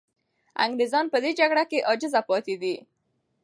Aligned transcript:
انګریزان 0.63 1.05
په 1.13 1.17
دې 1.23 1.31
جګړه 1.39 1.63
کې 1.69 1.85
عاجز 1.87 2.13
پاتې 2.29 2.55
دي. 2.61 2.75